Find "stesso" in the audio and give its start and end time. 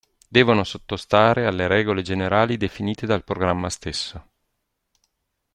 3.69-4.29